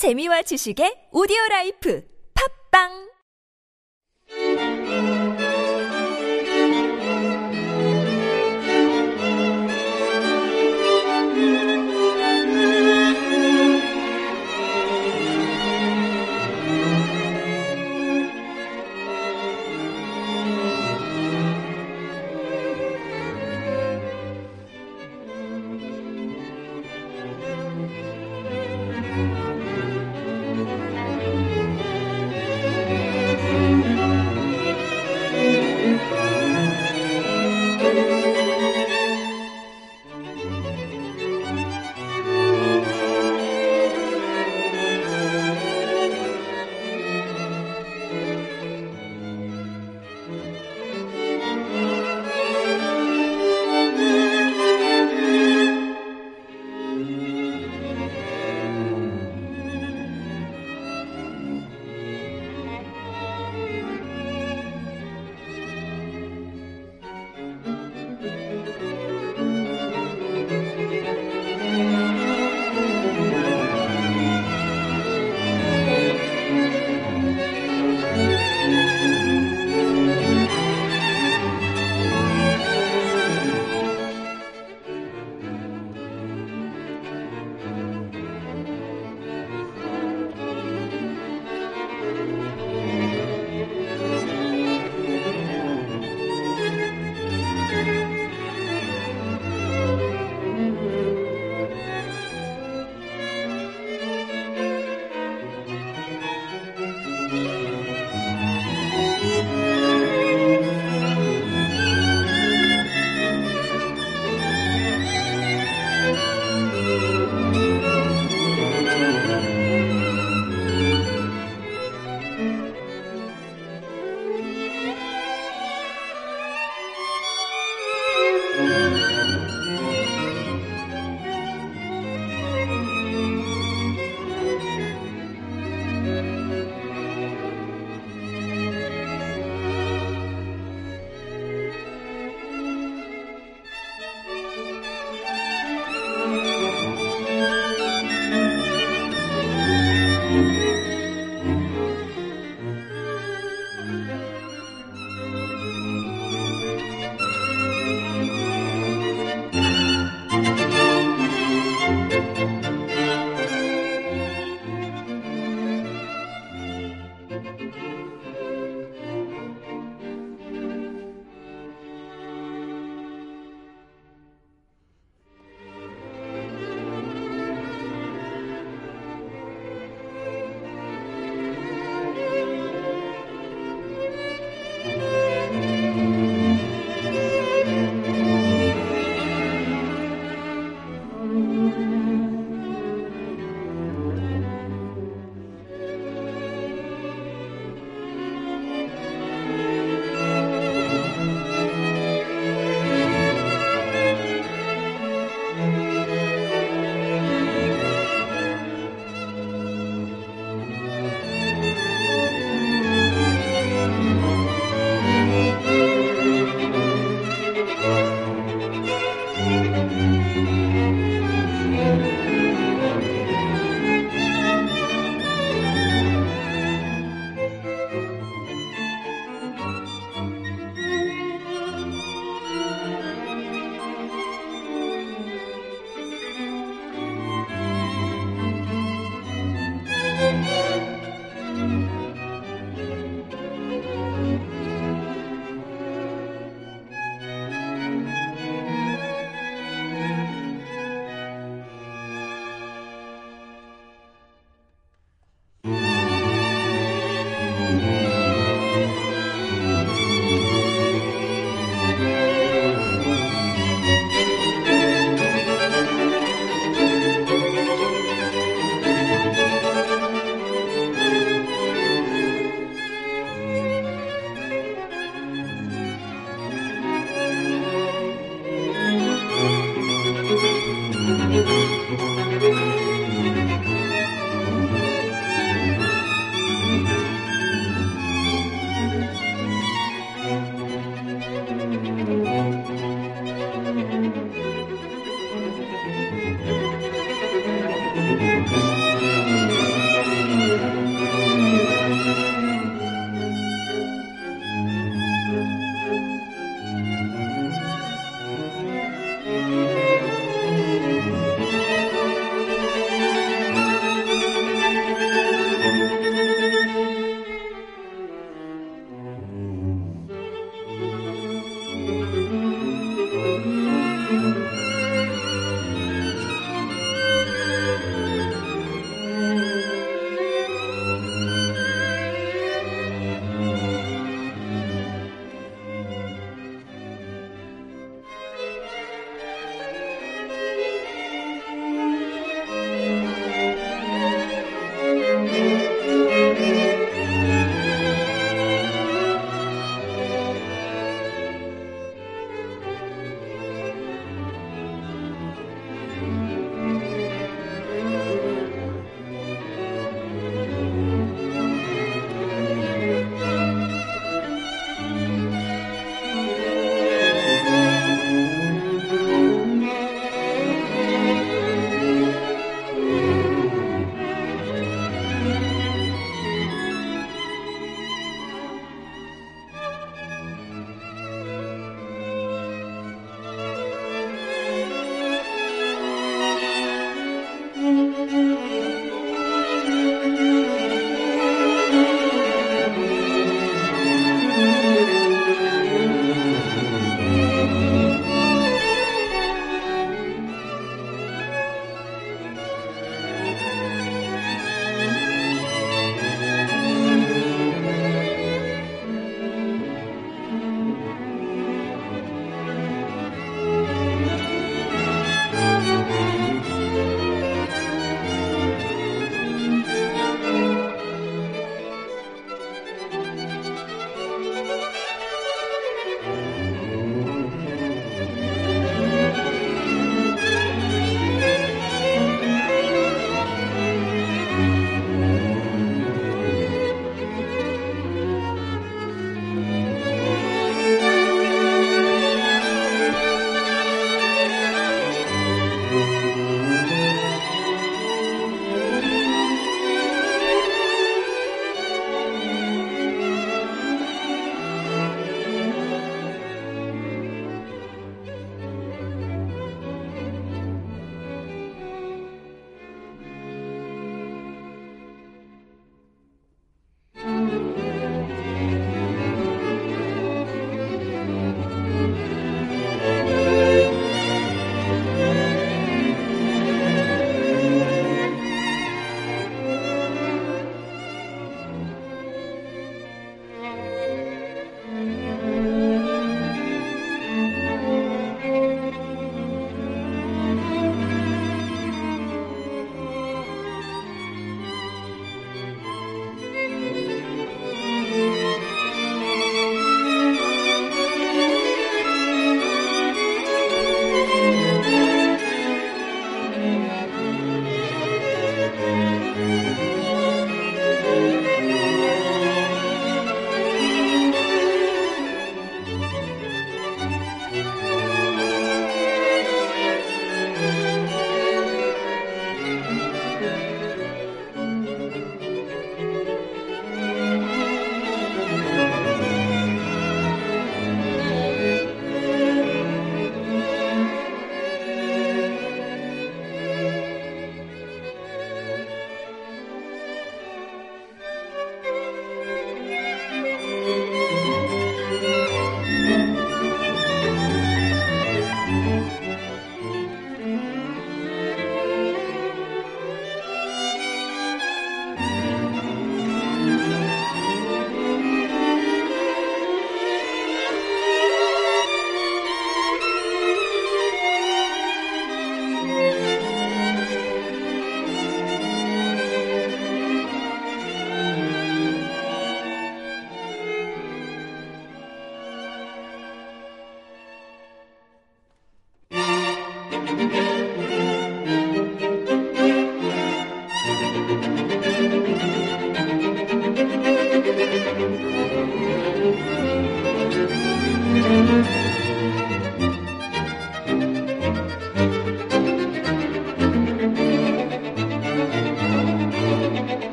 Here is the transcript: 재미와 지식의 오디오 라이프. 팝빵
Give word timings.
재미와 0.00 0.40
지식의 0.48 1.12
오디오 1.12 1.36
라이프. 1.50 2.00
팝빵 2.32 3.09